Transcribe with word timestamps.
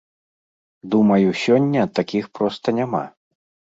Думаю, 0.95 1.37
сёння 1.43 1.81
такіх 2.01 2.25
проста 2.41 2.79
няма. 2.83 3.09